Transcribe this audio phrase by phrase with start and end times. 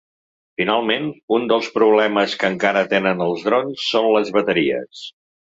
[0.59, 1.03] Finalment,
[1.37, 5.07] un dels problemes que encara tenen els drons són les bateries.